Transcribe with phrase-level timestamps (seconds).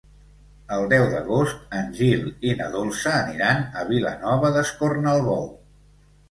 [0.77, 5.47] El deu d'agost en Gil i na Dolça aniran a Vilanova d'Escornalbou.